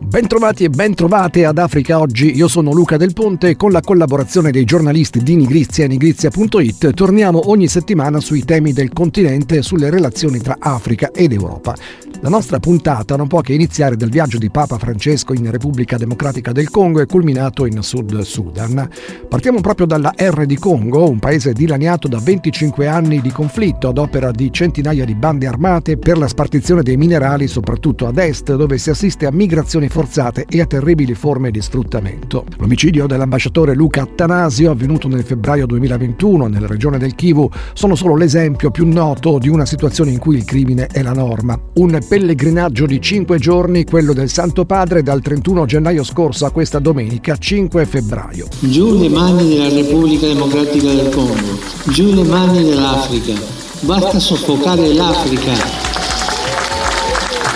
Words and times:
Bentrovati 0.00 0.62
e 0.62 0.70
bentrovate 0.70 1.44
ad 1.44 1.58
Africa 1.58 1.98
Oggi, 1.98 2.32
io 2.36 2.46
sono 2.46 2.72
Luca 2.72 2.96
Del 2.96 3.12
Ponte 3.12 3.48
e 3.48 3.56
con 3.56 3.72
la 3.72 3.80
collaborazione 3.80 4.52
dei 4.52 4.62
giornalisti 4.62 5.24
di 5.24 5.34
Nigrizia 5.34 5.86
e 5.86 5.88
Nigrizia.it 5.88 6.94
torniamo 6.94 7.50
ogni 7.50 7.66
settimana 7.66 8.20
sui 8.20 8.44
temi 8.44 8.72
del 8.72 8.92
continente 8.92 9.56
e 9.56 9.62
sulle 9.62 9.90
relazioni 9.90 10.38
tra 10.38 10.54
Africa 10.60 11.10
ed 11.10 11.32
Europa. 11.32 11.74
La 12.20 12.28
nostra 12.28 12.58
puntata 12.58 13.16
non 13.16 13.28
può 13.28 13.40
che 13.42 13.52
iniziare 13.52 13.96
dal 13.96 14.08
viaggio 14.08 14.38
di 14.38 14.50
Papa 14.50 14.76
Francesco 14.76 15.34
in 15.34 15.48
Repubblica 15.50 15.96
Democratica 15.96 16.50
del 16.50 16.68
Congo 16.68 17.00
e 17.00 17.06
culminato 17.06 17.64
in 17.64 17.80
Sud 17.82 18.20
Sudan. 18.20 18.88
Partiamo 19.28 19.60
proprio 19.60 19.86
dalla 19.86 20.12
R 20.16 20.44
di 20.44 20.58
Congo, 20.58 21.08
un 21.08 21.20
paese 21.20 21.52
dilaniato 21.52 22.08
da 22.08 22.18
25 22.18 22.88
anni 22.88 23.20
di 23.20 23.30
conflitto 23.30 23.88
ad 23.88 23.98
opera 23.98 24.32
di 24.32 24.52
centinaia 24.52 25.04
di 25.04 25.14
bande 25.14 25.46
armate 25.46 25.96
per 25.96 26.18
la 26.18 26.26
spartizione 26.26 26.82
dei 26.82 26.96
minerali, 26.96 27.46
soprattutto 27.46 28.08
ad 28.08 28.18
est, 28.18 28.54
dove 28.56 28.78
si 28.78 28.90
assiste 28.90 29.26
a 29.26 29.32
migrazioni 29.32 29.87
forzate 29.88 30.46
e 30.48 30.60
a 30.60 30.66
terribili 30.66 31.14
forme 31.14 31.50
di 31.50 31.60
sfruttamento. 31.60 32.44
L'omicidio 32.58 33.06
dell'ambasciatore 33.06 33.74
Luca 33.74 34.02
Attanasio, 34.02 34.70
avvenuto 34.70 35.08
nel 35.08 35.24
febbraio 35.24 35.66
2021 35.66 36.46
nella 36.46 36.66
regione 36.66 36.98
del 36.98 37.14
Kivu, 37.14 37.48
sono 37.72 37.94
solo 37.94 38.16
l'esempio 38.16 38.70
più 38.70 38.86
noto 38.86 39.38
di 39.38 39.48
una 39.48 39.66
situazione 39.66 40.10
in 40.10 40.18
cui 40.18 40.36
il 40.36 40.44
crimine 40.44 40.86
è 40.86 41.02
la 41.02 41.12
norma. 41.12 41.58
Un 41.74 41.98
pellegrinaggio 42.06 42.86
di 42.86 43.00
5 43.00 43.38
giorni, 43.38 43.84
quello 43.84 44.12
del 44.12 44.28
Santo 44.28 44.64
Padre, 44.64 45.02
dal 45.02 45.20
31 45.20 45.66
gennaio 45.66 46.04
scorso 46.04 46.46
a 46.46 46.50
questa 46.50 46.78
domenica 46.78 47.36
5 47.36 47.84
febbraio. 47.86 48.48
Giù 48.60 48.98
le 48.98 49.08
mani 49.08 49.48
della 49.48 49.68
Repubblica 49.68 50.26
Democratica 50.26 50.92
del 50.92 51.08
Congo, 51.10 51.58
giù 51.92 52.14
le 52.14 52.24
mani 52.24 52.64
dell'Africa. 52.64 53.34
Basta 53.80 54.18
soffocare 54.18 54.92
l'Africa. 54.92 56.07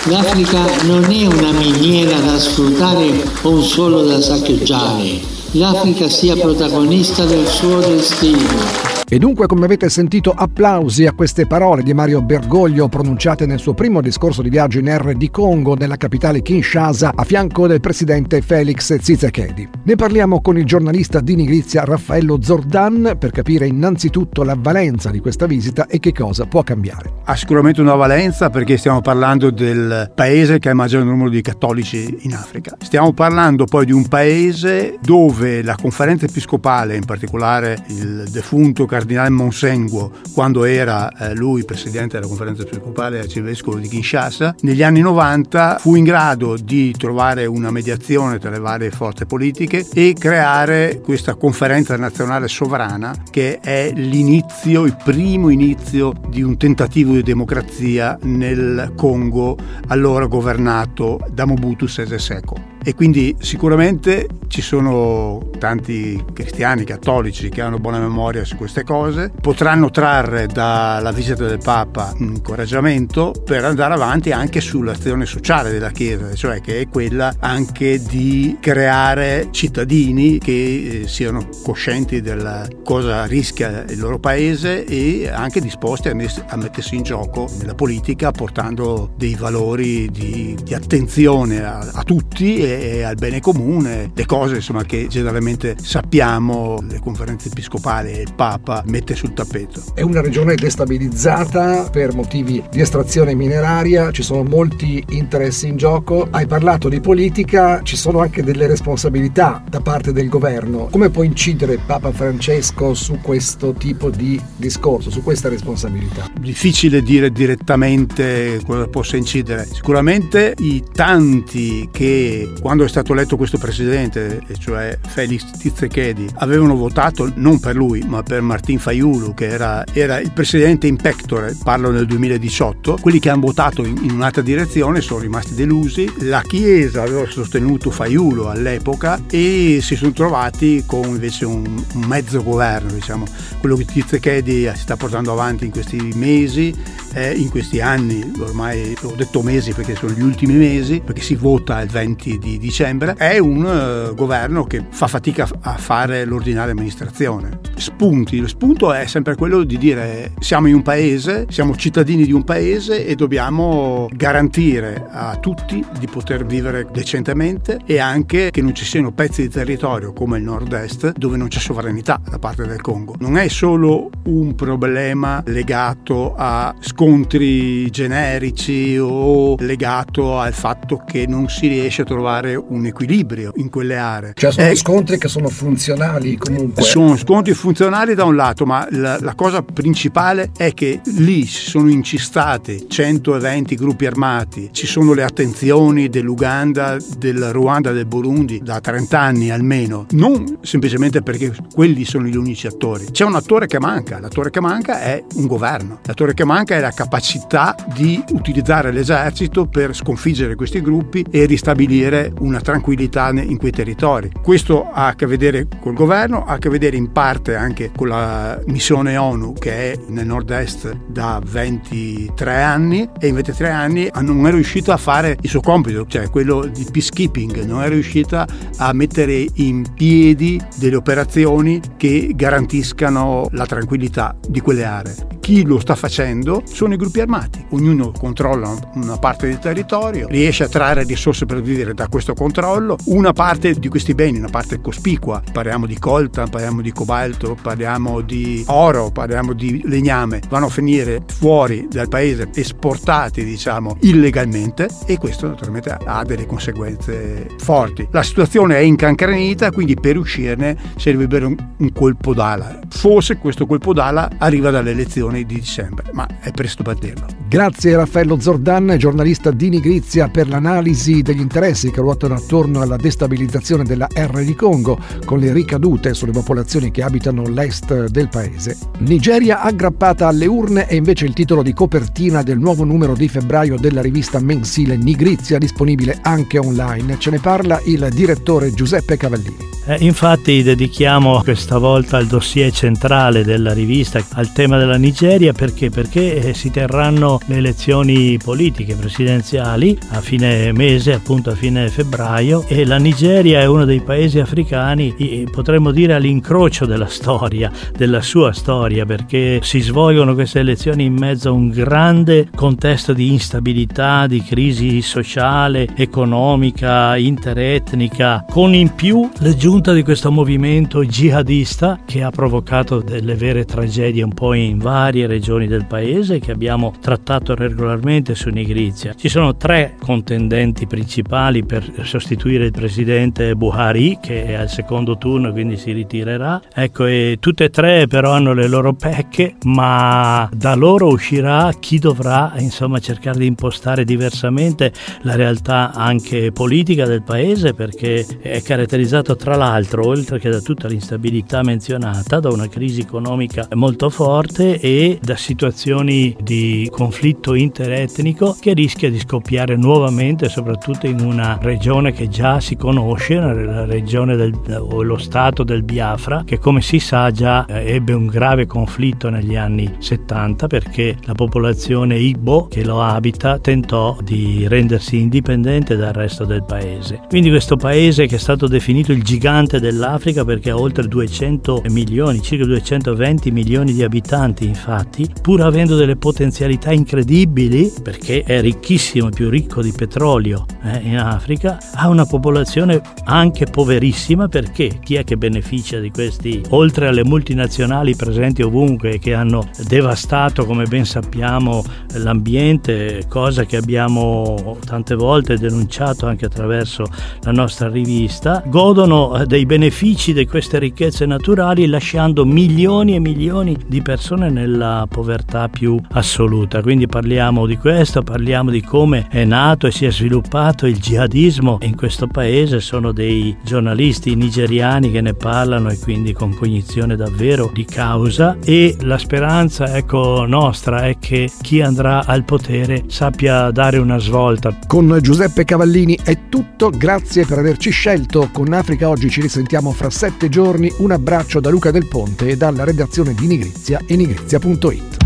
L'Africa 0.07 0.65
non 0.83 1.05
è 1.05 1.25
una 1.27 1.53
miniera 1.53 2.19
da 2.19 2.37
sfruttare 2.37 3.23
o 3.43 3.51
un 3.51 3.63
suolo 3.63 4.03
da 4.03 4.19
saccheggiare. 4.19 5.21
L'Africa 5.51 6.09
sia 6.09 6.35
protagonista 6.35 7.23
del 7.23 7.47
suo 7.47 7.79
destino. 7.79 8.92
E 9.13 9.19
dunque, 9.19 9.45
come 9.45 9.65
avete 9.65 9.89
sentito, 9.89 10.31
applausi 10.35 11.05
a 11.05 11.13
queste 11.13 11.45
parole 11.45 11.83
di 11.83 11.93
Mario 11.93 12.23
Bergoglio 12.23 12.87
pronunciate 12.87 13.45
nel 13.45 13.59
suo 13.59 13.75
primo 13.75 14.01
discorso 14.01 14.41
di 14.41 14.49
viaggio 14.49 14.79
in 14.79 14.87
R 14.87 15.13
di 15.13 15.29
Congo, 15.29 15.75
nella 15.75 15.97
capitale 15.97 16.41
Kinshasa, 16.41 17.11
a 17.13 17.23
fianco 17.23 17.67
del 17.67 17.79
presidente 17.79 18.41
Felix 18.41 18.97
Tshisekedi. 18.97 19.69
Ne 19.83 19.95
parliamo 19.95 20.41
con 20.41 20.57
il 20.57 20.65
giornalista 20.65 21.19
di 21.19 21.35
Nigrizia 21.35 21.83
Raffaello 21.83 22.39
Zordan 22.41 23.15
per 23.19 23.29
capire 23.29 23.67
innanzitutto 23.67 24.41
la 24.41 24.55
valenza 24.57 25.11
di 25.11 25.19
questa 25.19 25.45
visita 25.45 25.85
e 25.85 25.99
che 25.99 26.11
cosa 26.11 26.45
può 26.47 26.63
cambiare. 26.63 27.11
Ha 27.25 27.35
sicuramente 27.35 27.81
una 27.81 27.93
valenza 27.93 28.49
perché 28.49 28.77
stiamo 28.77 29.01
parlando 29.01 29.51
del 29.51 30.11
paese 30.15 30.57
che 30.57 30.69
ha 30.69 30.71
il 30.71 30.77
maggior 30.77 31.03
numero 31.03 31.29
di 31.29 31.43
cattolici 31.43 32.17
in 32.21 32.33
Africa. 32.33 32.77
Stiamo 32.81 33.13
parlando 33.13 33.65
poi 33.65 33.85
di 33.85 33.91
un 33.91 34.07
paese 34.07 34.97
dove 34.99 35.61
la 35.61 35.75
conferenza 35.79 36.25
episcopale, 36.25 36.95
in 36.95 37.05
particolare 37.05 37.77
il 37.89 38.27
defunto 38.31 38.87
cardinale 39.03 39.29
Monsenguo, 39.29 40.11
quando 40.33 40.63
era 40.63 41.09
eh, 41.11 41.35
lui 41.35 41.65
presidente 41.65 42.15
della 42.15 42.27
conferenza 42.27 42.63
episcopale 42.63 43.19
arcivescovo 43.19 43.77
di 43.77 43.89
Kinshasa, 43.89 44.55
negli 44.61 44.81
anni 44.81 45.01
90 45.01 45.77
fu 45.79 45.95
in 45.95 46.05
grado 46.05 46.55
di 46.55 46.93
trovare 46.97 47.45
una 47.45 47.69
mediazione 47.69 48.39
tra 48.39 48.49
le 48.49 48.59
varie 48.59 48.91
forze 48.91 49.25
politiche 49.25 49.85
e 49.93 50.15
creare 50.17 51.01
questa 51.03 51.35
conferenza 51.35 51.97
nazionale 51.97 52.47
sovrana 52.47 53.13
che 53.29 53.59
è 53.59 53.91
l'inizio, 53.93 54.85
il 54.85 54.95
primo 55.03 55.49
inizio 55.49 56.13
di 56.29 56.41
un 56.41 56.57
tentativo 56.57 57.13
di 57.13 57.23
democrazia 57.23 58.17
nel 58.23 58.93
Congo 58.95 59.57
allora 59.87 60.27
governato 60.27 61.19
da 61.29 61.45
Mobutu 61.45 61.87
Sese 61.87 62.19
Seko 62.19 62.72
e 62.83 62.93
quindi 62.93 63.35
sicuramente 63.39 64.27
ci 64.47 64.61
sono 64.61 65.49
tanti 65.57 66.23
cristiani, 66.33 66.83
cattolici 66.83 67.49
che 67.49 67.61
hanno 67.61 67.79
buona 67.79 67.99
memoria 67.99 68.43
su 68.43 68.55
queste 68.55 68.83
cose, 68.83 69.31
potranno 69.41 69.89
trarre 69.89 70.47
dalla 70.47 71.11
visita 71.11 71.45
del 71.45 71.59
Papa 71.63 72.13
un 72.19 72.33
incoraggiamento 72.35 73.33
per 73.43 73.63
andare 73.65 73.93
avanti 73.93 74.31
anche 74.31 74.61
sull'azione 74.61 75.25
sociale 75.25 75.71
della 75.71 75.91
Chiesa, 75.91 76.33
cioè 76.35 76.61
che 76.61 76.81
è 76.81 76.87
quella 76.89 77.33
anche 77.39 78.01
di 78.01 78.57
creare 78.59 79.47
cittadini 79.51 80.37
che 80.37 81.01
eh, 81.01 81.07
siano 81.07 81.47
coscienti 81.63 82.21
della 82.21 82.67
cosa 82.83 83.25
rischia 83.25 83.85
il 83.87 83.99
loro 83.99 84.19
paese 84.19 84.85
e 84.85 85.29
anche 85.29 85.61
disposti 85.61 86.09
a, 86.09 86.13
mettersi 86.13 86.95
in 86.95 87.03
gioco 87.03 87.49
nella 87.59 87.75
politica 87.75 88.31
portando 88.31 89.13
dei 89.17 89.35
valori 89.35 90.09
di, 90.09 90.55
di 90.61 90.73
attenzione 90.73 91.63
a, 91.63 91.79
a 91.79 92.03
tutti 92.03 92.57
e 92.57 92.72
e 92.79 93.03
al 93.03 93.15
bene 93.15 93.39
comune, 93.39 94.11
le 94.13 94.25
cose 94.25 94.55
insomma, 94.55 94.83
che 94.83 95.07
generalmente 95.07 95.75
sappiamo 95.81 96.79
le 96.87 96.99
conferenze 96.99 97.49
episcopali 97.49 98.11
e 98.11 98.21
il 98.21 98.33
Papa 98.35 98.83
mette 98.87 99.15
sul 99.15 99.33
tappeto. 99.33 99.81
È 99.93 100.01
una 100.01 100.21
regione 100.21 100.55
destabilizzata 100.55 101.89
per 101.89 102.13
motivi 102.13 102.63
di 102.71 102.81
estrazione 102.81 103.35
mineraria, 103.35 104.11
ci 104.11 104.23
sono 104.23 104.43
molti 104.43 105.03
interessi 105.09 105.67
in 105.67 105.77
gioco. 105.77 106.27
Hai 106.29 106.47
parlato 106.47 106.89
di 106.89 106.99
politica, 106.99 107.81
ci 107.83 107.95
sono 107.95 108.19
anche 108.19 108.43
delle 108.43 108.67
responsabilità 108.67 109.63
da 109.69 109.81
parte 109.81 110.11
del 110.11 110.29
governo. 110.29 110.87
Come 110.91 111.09
può 111.09 111.23
incidere 111.23 111.79
Papa 111.85 112.11
Francesco 112.11 112.93
su 112.93 113.19
questo 113.21 113.73
tipo 113.73 114.09
di 114.09 114.41
discorso, 114.55 115.09
su 115.09 115.23
questa 115.23 115.49
responsabilità? 115.49 116.29
Difficile 116.39 117.01
dire 117.01 117.31
direttamente 117.31 118.59
cosa 118.65 118.87
possa 118.87 119.17
incidere. 119.17 119.65
Sicuramente 119.65 120.53
i 120.59 120.83
tanti 120.93 121.89
che 121.91 122.51
quando 122.63 122.85
è 122.85 122.87
stato 122.87 123.11
eletto 123.11 123.35
questo 123.35 123.57
presidente, 123.57 124.39
cioè 124.57 124.97
Felix 125.05 125.51
Tizekedi, 125.57 126.29
avevano 126.35 126.77
votato 126.77 127.29
non 127.35 127.59
per 127.59 127.75
lui, 127.75 128.01
ma 128.07 128.23
per 128.23 128.39
Martin 128.39 128.79
Fayulu, 128.79 129.33
che 129.33 129.49
era, 129.49 129.83
era 129.91 130.17
il 130.21 130.31
presidente 130.31 130.87
in 130.87 130.95
pectore, 130.95 131.57
parlo 131.61 131.91
nel 131.91 132.05
2018. 132.05 132.99
Quelli 133.01 133.19
che 133.19 133.29
hanno 133.29 133.41
votato 133.41 133.83
in, 133.83 133.97
in 134.03 134.11
un'altra 134.11 134.41
direzione 134.41 135.01
sono 135.01 135.19
rimasti 135.19 135.55
delusi. 135.55 136.09
La 136.19 136.41
Chiesa 136.41 137.01
aveva 137.01 137.25
sostenuto 137.29 137.91
Fayulu 137.91 138.43
all'epoca 138.43 139.19
e 139.29 139.79
si 139.81 139.97
sono 139.97 140.13
trovati 140.13 140.83
con 140.85 141.03
invece 141.03 141.43
un, 141.43 141.65
un 141.65 142.03
mezzo 142.05 142.41
governo, 142.41 142.93
diciamo. 142.93 143.25
Quello 143.59 143.75
che 143.75 143.83
Tizekedi 143.83 144.71
si 144.73 144.79
sta 144.79 144.95
portando 144.95 145.33
avanti 145.33 145.65
in 145.65 145.71
questi 145.71 145.97
mesi, 146.15 146.73
eh, 147.13 147.31
in 147.33 147.49
questi 147.49 147.79
anni, 147.79 148.31
ormai 148.39 148.95
ho 149.01 149.13
detto 149.15 149.41
mesi 149.41 149.73
perché 149.73 149.95
sono 149.95 150.13
gli 150.13 150.21
ultimi 150.21 150.53
mesi, 150.53 151.01
perché 151.03 151.21
si 151.21 151.35
vota 151.35 151.81
il 151.81 151.89
20 151.89 152.37
di 152.37 152.57
dicembre, 152.57 153.15
è 153.15 153.37
un 153.37 153.63
uh, 153.63 154.15
governo 154.15 154.65
che 154.65 154.85
fa 154.89 155.07
fatica 155.07 155.47
a 155.61 155.77
fare 155.77 156.25
l'ordinaria 156.25 156.71
amministrazione. 156.71 157.59
Spunti, 157.75 158.39
lo 158.39 158.47
spunto 158.47 158.93
è 158.93 159.05
sempre 159.07 159.35
quello 159.35 159.63
di 159.63 159.77
dire 159.77 160.33
siamo 160.39 160.67
in 160.67 160.75
un 160.75 160.81
paese, 160.81 161.47
siamo 161.49 161.75
cittadini 161.75 162.25
di 162.25 162.31
un 162.31 162.43
paese 162.43 163.05
e 163.05 163.15
dobbiamo 163.15 164.09
garantire 164.13 165.07
a 165.09 165.37
tutti 165.37 165.83
di 165.99 166.07
poter 166.07 166.45
vivere 166.45 166.87
decentemente 166.91 167.79
e 167.85 167.99
anche 167.99 168.51
che 168.51 168.61
non 168.61 168.73
ci 168.73 168.85
siano 168.85 169.11
pezzi 169.11 169.43
di 169.43 169.49
territorio 169.49 170.13
come 170.13 170.37
il 170.37 170.43
nord-est 170.43 171.13
dove 171.13 171.37
non 171.37 171.47
c'è 171.47 171.59
sovranità 171.59 172.19
da 172.29 172.39
parte 172.39 172.65
del 172.65 172.81
Congo. 172.81 173.15
Non 173.19 173.37
è 173.37 173.47
solo 173.47 174.09
un 174.25 174.55
problema 174.55 175.41
legato 175.45 176.35
a 176.35 176.73
scontri 177.03 177.89
generici 177.89 178.97
o 178.97 179.57
legato 179.59 180.39
al 180.39 180.53
fatto 180.53 181.03
che 181.05 181.27
non 181.27 181.49
si 181.49 181.67
riesce 181.67 182.03
a 182.03 182.05
trovare 182.05 182.55
un 182.55 182.85
equilibrio 182.85 183.51
in 183.57 183.69
quelle 183.69 183.97
aree. 183.97 184.31
Cioè 184.35 184.53
sono 184.53 184.67
eh, 184.67 184.75
scontri 184.75 185.17
che 185.17 185.27
sono 185.27 185.49
funzionali 185.49 186.37
comunque. 186.37 186.81
Sono 186.81 187.17
scontri 187.17 187.53
funzionali 187.53 188.15
da 188.15 188.23
un 188.23 188.37
lato, 188.37 188.65
ma 188.65 188.87
la, 188.91 189.19
la 189.19 189.35
cosa 189.35 189.61
principale 189.61 190.51
è 190.55 190.73
che 190.73 191.01
lì 191.17 191.45
si 191.45 191.69
sono 191.71 191.89
incistati 191.89 192.85
120 192.87 193.75
gruppi 193.75 194.05
armati, 194.05 194.69
ci 194.71 194.87
sono 194.87 195.11
le 195.13 195.23
attenzioni 195.23 196.07
dell'Uganda, 196.07 196.95
del 197.17 197.51
Ruanda, 197.51 197.91
del 197.91 198.05
Burundi 198.05 198.61
da 198.63 198.79
30 198.79 199.19
anni 199.19 199.51
almeno, 199.51 200.05
non 200.11 200.59
semplicemente 200.61 201.21
perché 201.21 201.53
quelli 201.73 202.05
sono 202.05 202.27
gli 202.27 202.37
unici 202.37 202.65
attori. 202.65 203.07
C'è 203.11 203.25
un 203.25 203.35
attore 203.35 203.67
che 203.67 203.79
manca, 203.79 204.21
l'attore 204.21 204.51
che 204.51 204.61
manca 204.61 205.01
è 205.01 205.21
un 205.35 205.47
governo, 205.47 205.99
l'attore 206.05 206.33
che 206.33 206.45
manca 206.45 206.77
è 206.77 206.79
la 206.79 206.91
capacità 206.93 207.75
di 207.93 208.23
utilizzare 208.31 208.91
l'esercito 208.91 209.65
per 209.65 209.95
sconfiggere 209.95 210.55
questi 210.55 210.81
gruppi 210.81 211.25
e 211.29 211.45
ristabilire 211.45 212.31
una 212.39 212.61
tranquillità 212.61 213.29
in 213.29 213.57
quei 213.57 213.71
territori. 213.71 214.31
Questo 214.41 214.89
ha 214.91 215.07
a 215.07 215.15
che 215.15 215.25
vedere 215.25 215.67
col 215.79 215.93
governo, 215.93 216.43
ha 216.45 216.53
a 216.53 216.57
che 216.57 216.69
vedere 216.69 216.97
in 216.97 217.11
parte 217.11 217.55
anche 217.55 217.91
con 217.95 218.07
la 218.07 218.59
missione 218.67 219.17
ONU 219.17 219.53
che 219.53 219.93
è 219.93 219.99
nel 220.07 220.25
nord-est 220.25 220.95
da 221.07 221.41
23 221.43 222.61
anni 222.61 223.09
e 223.19 223.27
in 223.27 223.35
23 223.35 223.69
anni 223.69 224.09
non 224.21 224.47
è 224.47 224.51
riuscita 224.51 224.93
a 224.93 224.97
fare 224.97 225.37
il 225.41 225.49
suo 225.49 225.61
compito, 225.61 226.05
cioè 226.07 226.29
quello 226.29 226.65
di 226.65 226.85
peacekeeping, 226.91 227.63
non 227.63 227.81
è 227.83 227.89
riuscita 227.89 228.47
a 228.77 228.93
mettere 228.93 229.45
in 229.55 229.85
piedi 229.93 230.59
delle 230.77 230.95
operazioni 230.95 231.81
che 231.97 232.31
garantiscano 232.35 233.47
la 233.51 233.65
tranquillità 233.65 234.35
di 234.47 234.61
quelle 234.61 234.83
aree. 234.83 235.15
Chi 235.43 235.65
lo 235.65 235.77
sta 235.77 235.93
facendo 235.95 236.63
sono 236.63 236.93
i 236.93 236.97
gruppi 236.97 237.19
armati. 237.19 237.65
Ognuno 237.71 238.13
controlla 238.17 238.73
una 238.93 239.17
parte 239.17 239.47
del 239.47 239.59
territorio, 239.59 240.27
riesce 240.29 240.63
a 240.63 240.69
trarre 240.69 241.03
risorse 241.03 241.45
per 241.45 241.61
vivere 241.61 241.93
da 241.93 242.07
questo 242.07 242.33
controllo. 242.33 242.95
Una 243.07 243.33
parte 243.33 243.73
di 243.73 243.89
questi 243.89 244.13
beni, 244.13 244.37
una 244.37 244.47
parte 244.47 244.79
cospicua, 244.79 245.43
parliamo 245.51 245.85
di 245.85 245.99
coltan, 245.99 246.47
parliamo 246.47 246.81
di 246.81 246.93
cobalto, 246.93 247.57
parliamo 247.61 248.21
di 248.21 248.63
oro, 248.67 249.11
parliamo 249.11 249.51
di 249.51 249.81
legname, 249.83 250.39
vanno 250.47 250.67
a 250.67 250.69
finire 250.69 251.21
fuori 251.27 251.89
dal 251.89 252.07
paese, 252.07 252.49
esportati 252.53 253.43
diciamo 253.43 253.97
illegalmente 253.99 254.87
e 255.05 255.17
questo 255.17 255.47
naturalmente 255.47 255.97
ha 256.05 256.23
delle 256.23 256.45
conseguenze 256.45 257.49
forti. 257.57 258.07
La 258.11 258.23
situazione 258.23 258.77
è 258.77 258.79
incancrenita, 258.79 259.71
quindi 259.71 259.95
per 259.95 260.17
uscirne 260.17 260.77
servirebbe 260.95 261.43
un, 261.43 261.57
un 261.79 261.91
colpo 261.91 262.33
d'ala. 262.33 262.79
Forse 262.87 263.35
questo 263.39 263.65
colpo 263.65 263.91
d'ala 263.91 264.29
arriva 264.37 264.71
dalle 264.71 264.91
elezioni 264.91 265.31
di 265.39 265.45
dicembre, 265.45 266.11
ma 266.13 266.27
è 266.39 266.51
presto 266.51 266.83
per 266.83 266.95
dirlo. 266.95 267.25
Grazie 267.47 267.95
Raffaello 267.95 268.39
Zordan, 268.39 268.95
giornalista 268.97 269.51
di 269.51 269.69
Nigrizia, 269.69 270.29
per 270.29 270.47
l'analisi 270.47 271.21
degli 271.21 271.39
interessi 271.39 271.91
che 271.91 272.01
ruotano 272.01 272.35
attorno 272.35 272.81
alla 272.81 272.95
destabilizzazione 272.95 273.83
della 273.83 274.07
R 274.13 274.43
di 274.43 274.55
Congo, 274.55 274.99
con 275.25 275.39
le 275.39 275.51
ricadute 275.51 276.13
sulle 276.13 276.31
popolazioni 276.31 276.91
che 276.91 277.03
abitano 277.03 277.47
l'est 277.47 278.07
del 278.07 278.29
paese. 278.29 278.77
Nigeria 278.99 279.61
aggrappata 279.61 280.27
alle 280.27 280.45
urne 280.45 280.85
è 280.87 280.93
invece 280.93 281.25
il 281.25 281.33
titolo 281.33 281.61
di 281.61 281.73
copertina 281.73 282.43
del 282.43 282.59
nuovo 282.59 282.83
numero 282.83 283.13
di 283.13 283.27
febbraio 283.27 283.77
della 283.77 284.01
rivista 284.01 284.39
mensile 284.39 284.97
Nigrizia, 284.97 285.57
disponibile 285.57 286.19
anche 286.21 286.57
online. 286.57 287.17
Ce 287.19 287.29
ne 287.29 287.39
parla 287.39 287.81
il 287.85 288.07
direttore 288.11 288.73
Giuseppe 288.73 289.17
Cavallini. 289.17 289.72
Eh, 289.85 289.97
infatti 289.99 290.63
dedichiamo 290.63 291.41
questa 291.43 291.77
volta 291.77 292.17
il 292.17 292.27
dossier 292.27 292.71
centrale 292.71 293.43
della 293.43 293.73
rivista 293.73 294.23
al 294.35 294.53
tema 294.53 294.77
della 294.77 294.95
Nigeria 294.95 295.51
perché? 295.51 295.89
Perché 295.89 296.35
eh, 296.37 296.53
si 296.53 296.71
terranno 296.71 297.41
le 297.47 297.57
elezioni 297.57 298.37
politiche 298.41 298.95
presidenziali 298.95 299.97
a 300.11 300.21
fine 300.21 300.71
mese, 300.71 301.11
appunto 301.11 301.49
a 301.49 301.55
fine 301.55 301.89
febbraio 301.89 302.63
e 302.69 302.85
la 302.85 302.95
Nigeria 302.95 303.59
è 303.59 303.65
uno 303.65 303.83
dei 303.83 303.99
paesi 303.99 304.39
africani, 304.39 305.45
potremmo 305.51 305.91
dire 305.91 306.13
all'incrocio 306.13 306.85
della 306.85 307.07
storia, 307.07 307.69
della 307.91 308.21
sua 308.21 308.53
storia, 308.53 309.05
perché 309.05 309.59
si 309.63 309.81
svolgono 309.81 310.33
queste 310.33 310.59
elezioni 310.59 311.03
in 311.03 311.15
mezzo 311.15 311.49
a 311.49 311.51
un 311.51 311.67
grande 311.67 312.47
contesto 312.55 313.11
di 313.11 313.33
instabilità, 313.33 314.27
di 314.27 314.41
crisi 314.41 315.01
sociale, 315.01 315.89
economica, 315.93 317.17
interetnica, 317.17 318.45
con 318.49 318.73
in 318.73 318.95
più 318.95 319.29
le 319.39 319.57
giunte 319.57 319.71
giunta 319.73 319.93
di 319.93 320.03
questo 320.03 320.31
movimento 320.31 321.03
jihadista 321.03 322.01
che 322.05 322.21
ha 322.21 322.29
provocato 322.29 323.01
delle 323.01 323.33
vere 323.33 323.65
tragedie 323.65 324.21
un 324.21 324.31
po' 324.31 324.53
in 324.53 324.77
varie 324.77 325.25
regioni 325.25 325.65
del 325.65 325.87
paese 325.87 326.37
che 326.37 326.51
abbiamo 326.51 326.93
trattato 327.01 327.55
regolarmente 327.55 328.35
su 328.35 328.49
Nigrizia. 328.49 329.15
Ci 329.15 329.29
sono 329.29 329.55
tre 329.55 329.95
contendenti 329.99 330.85
principali 330.85 331.65
per 331.65 331.91
sostituire 332.03 332.65
il 332.65 332.71
presidente 332.71 333.55
Buhari 333.55 334.19
che 334.21 334.45
è 334.45 334.53
al 334.53 334.69
secondo 334.69 335.17
turno 335.17 335.51
quindi 335.51 335.75
si 335.75 335.91
ritirerà. 335.91 336.61
Ecco 336.71 337.07
e 337.07 337.37
tutte 337.39 337.63
e 337.63 337.69
tre 337.71 338.05
però 338.05 338.33
hanno 338.33 338.53
le 338.53 338.67
loro 338.67 338.93
pecche 338.93 339.55
ma 339.63 340.47
da 340.53 340.75
loro 340.75 341.07
uscirà 341.07 341.73
chi 341.79 341.97
dovrà 341.97 342.53
insomma 342.59 342.99
cercare 342.99 343.39
di 343.39 343.47
impostare 343.47 344.05
diversamente 344.05 344.93
la 345.23 345.35
realtà 345.35 345.93
anche 345.93 346.51
politica 346.51 347.07
del 347.07 347.23
paese 347.23 347.73
perché 347.73 348.23
è 348.39 348.61
caratterizzato 348.61 349.35
tra 349.35 349.61
l'altro, 349.63 350.05
oltre 350.05 350.39
che 350.39 350.49
da 350.49 350.59
tutta 350.59 350.89
l'instabilità 350.89 351.63
menzionata, 351.63 352.39
da 352.39 352.49
una 352.49 352.67
crisi 352.67 352.99
economica 352.99 353.67
molto 353.75 354.09
forte 354.09 354.79
e 354.79 355.19
da 355.21 355.37
situazioni 355.37 356.35
di 356.41 356.89
conflitto 356.91 357.53
interetnico 357.53 358.57
che 358.59 358.73
rischia 358.73 359.09
di 359.09 359.19
scoppiare 359.19 359.77
nuovamente, 359.77 360.49
soprattutto 360.49 361.07
in 361.07 361.21
una 361.21 361.57
regione 361.61 362.11
che 362.11 362.27
già 362.27 362.59
si 362.59 362.75
conosce, 362.75 363.35
la 363.35 363.85
regione 363.85 364.35
del, 364.35 364.53
o 364.77 365.01
lo 365.01 365.17
stato 365.17 365.63
del 365.63 365.83
Biafra, 365.83 366.43
che 366.45 366.59
come 366.59 366.81
si 366.81 366.99
sa 366.99 367.31
già 367.31 367.65
eh, 367.65 367.93
ebbe 367.93 368.11
un 368.11 368.27
grave 368.27 368.65
conflitto 368.65 369.29
negli 369.29 369.55
anni 369.55 369.95
70 369.99 370.67
perché 370.67 371.15
la 371.23 371.33
popolazione 371.33 372.17
Igbo 372.17 372.67
che 372.69 372.83
lo 372.83 373.01
abita 373.01 373.59
tentò 373.59 374.17
di 374.21 374.67
rendersi 374.67 375.19
indipendente 375.19 375.95
dal 375.95 376.13
resto 376.13 376.43
del 376.43 376.63
paese. 376.65 377.21
Quindi 377.29 377.49
questo 377.49 377.77
paese 377.77 378.25
che 378.25 378.35
è 378.35 378.39
stato 378.39 378.67
definito 378.67 379.11
il 379.13 379.23
gigante 379.23 379.51
gigante 379.53 379.79
dell'Africa 379.79 380.43
perché 380.43 380.71
ha 380.71 380.79
oltre 380.79 381.07
200 381.07 381.83
milioni, 381.89 382.41
circa 382.41 382.65
220 382.65 383.51
milioni 383.51 383.93
di 383.93 384.01
abitanti 384.01 384.65
infatti, 384.65 385.29
pur 385.41 385.61
avendo 385.61 385.95
delle 385.95 386.15
potenzialità 386.15 386.91
incredibili 386.91 387.93
perché 388.01 388.41
è 388.41 388.61
ricchissimo, 388.61 389.29
più 389.29 389.49
ricco 389.49 389.83
di 389.83 389.91
petrolio 389.95 390.65
eh, 390.81 390.97
in 391.03 391.17
Africa, 391.19 391.77
ha 391.93 392.07
una 392.07 392.25
popolazione 392.25 392.99
anche 393.25 393.65
poverissima 393.65 394.47
perché 394.47 394.97
chi 394.99 395.15
è 395.15 395.23
che 395.23 395.37
beneficia 395.37 395.99
di 395.99 396.09
questi, 396.09 396.63
oltre 396.69 397.07
alle 397.07 397.23
multinazionali 397.23 398.15
presenti 398.15 398.63
ovunque 398.63 399.19
che 399.19 399.35
hanno 399.35 399.69
devastato 399.87 400.65
come 400.65 400.85
ben 400.85 401.05
sappiamo 401.05 401.83
l'ambiente, 402.13 403.25
cosa 403.27 403.65
che 403.65 403.77
abbiamo 403.77 404.77
tante 404.83 405.13
volte 405.13 405.59
denunciato 405.59 406.25
anche 406.25 406.45
attraverso 406.45 407.05
la 407.41 407.51
nostra 407.51 407.87
rivista, 407.87 408.63
godono 408.65 409.41
dei 409.45 409.65
benefici 409.65 410.33
di 410.33 410.45
queste 410.45 410.79
ricchezze 410.79 411.25
naturali 411.25 411.85
lasciando 411.87 412.45
milioni 412.45 413.15
e 413.15 413.19
milioni 413.19 413.77
di 413.87 414.01
persone 414.01 414.49
nella 414.49 415.05
povertà 415.09 415.69
più 415.69 415.99
assoluta. 416.11 416.81
Quindi 416.81 417.07
parliamo 417.07 417.65
di 417.65 417.77
questo, 417.77 418.21
parliamo 418.21 418.69
di 418.69 418.81
come 418.81 419.27
è 419.29 419.43
nato 419.45 419.87
e 419.87 419.91
si 419.91 420.05
è 420.05 420.11
sviluppato 420.11 420.85
il 420.85 420.97
jihadismo 420.97 421.79
in 421.81 421.95
questo 421.95 422.27
paese, 422.27 422.79
sono 422.79 423.11
dei 423.11 423.55
giornalisti 423.63 424.35
nigeriani 424.35 425.11
che 425.11 425.21
ne 425.21 425.33
parlano 425.33 425.89
e 425.89 425.99
quindi 425.99 426.33
con 426.33 426.53
cognizione 426.53 427.15
davvero 427.15 427.71
di 427.73 427.85
causa 427.85 428.57
e 428.63 428.95
la 429.01 429.17
speranza 429.17 429.95
ecco 429.95 430.45
nostra 430.45 431.07
è 431.07 431.17
che 431.19 431.49
chi 431.61 431.81
andrà 431.81 432.25
al 432.25 432.43
potere 432.43 433.03
sappia 433.07 433.71
dare 433.71 433.97
una 433.97 434.17
svolta. 434.17 434.77
Con 434.87 435.19
Giuseppe 435.21 435.63
Cavallini 435.63 436.17
è 436.23 436.49
tutto, 436.49 436.89
grazie 436.89 437.45
per 437.45 437.57
averci 437.57 437.89
scelto 437.89 438.49
con 438.51 438.71
Africa 438.73 439.09
oggi 439.09 439.29
ci 439.33 439.41
risentiamo 439.41 439.91
fra 439.93 440.11
sette 440.11 440.47
giorni. 440.47 440.93
Un 440.97 441.09
abbraccio 441.09 441.59
da 441.59 441.71
Luca 441.71 441.89
Del 441.89 442.07
Ponte 442.07 442.49
e 442.49 442.55
dalla 442.55 442.83
redazione 442.83 443.33
di 443.33 443.47
Nigrizia 443.47 443.99
e 444.05 444.15
nigrizia.it. 444.15 445.17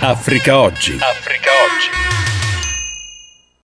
Africa 0.00 0.58
Oggi. 0.58 0.98
Africa 1.00 1.50
Oggi. 1.50 2.09